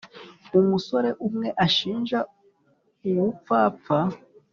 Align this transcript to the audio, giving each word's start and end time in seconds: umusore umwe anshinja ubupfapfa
umusore 0.59 1.09
umwe 1.27 1.47
anshinja 1.63 2.19
ubupfapfa 3.07 3.97